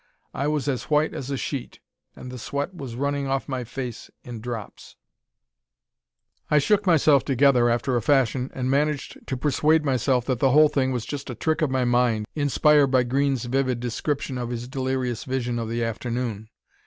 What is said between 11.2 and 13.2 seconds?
a trick of my mind, inspired by